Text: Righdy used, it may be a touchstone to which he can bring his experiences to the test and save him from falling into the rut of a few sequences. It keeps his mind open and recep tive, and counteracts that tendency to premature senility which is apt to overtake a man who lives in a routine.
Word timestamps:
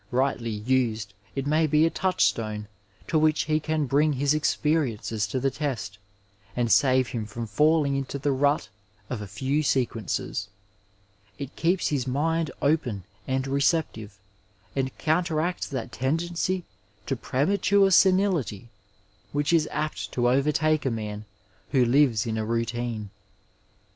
Righdy 0.11 0.65
used, 0.65 1.13
it 1.35 1.45
may 1.45 1.67
be 1.67 1.85
a 1.85 1.91
touchstone 1.91 2.67
to 3.07 3.19
which 3.19 3.43
he 3.43 3.59
can 3.59 3.85
bring 3.85 4.13
his 4.13 4.33
experiences 4.33 5.27
to 5.27 5.39
the 5.39 5.51
test 5.51 5.99
and 6.55 6.71
save 6.71 7.09
him 7.09 7.27
from 7.27 7.45
falling 7.45 7.95
into 7.95 8.17
the 8.17 8.31
rut 8.31 8.69
of 9.11 9.21
a 9.21 9.27
few 9.27 9.61
sequences. 9.61 10.47
It 11.37 11.55
keeps 11.55 11.89
his 11.89 12.07
mind 12.07 12.49
open 12.63 13.03
and 13.27 13.43
recep 13.45 13.91
tive, 13.93 14.17
and 14.75 14.97
counteracts 14.97 15.67
that 15.67 15.91
tendency 15.91 16.63
to 17.05 17.15
premature 17.15 17.91
senility 17.91 18.69
which 19.31 19.53
is 19.53 19.69
apt 19.71 20.11
to 20.13 20.27
overtake 20.31 20.83
a 20.83 20.89
man 20.89 21.25
who 21.73 21.85
lives 21.85 22.25
in 22.25 22.39
a 22.39 22.43
routine. 22.43 23.11